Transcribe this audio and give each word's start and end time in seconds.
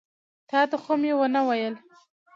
تا 0.49 0.59
ته 0.69 0.77
خو 0.83 0.93
مې 1.01 1.11
ونه 1.17 1.41
ویل. 1.47 1.75